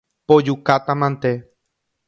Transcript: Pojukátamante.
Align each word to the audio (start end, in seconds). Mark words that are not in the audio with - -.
Pojukátamante. 0.29 1.31